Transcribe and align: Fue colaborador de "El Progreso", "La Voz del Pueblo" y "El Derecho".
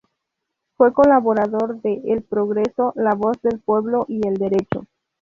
Fue 0.77 0.93
colaborador 0.93 1.79
de 1.83 2.01
"El 2.05 2.23
Progreso", 2.23 2.91
"La 2.95 3.13
Voz 3.13 3.39
del 3.43 3.59
Pueblo" 3.59 4.07
y 4.09 4.27
"El 4.27 4.33
Derecho". 4.37 4.87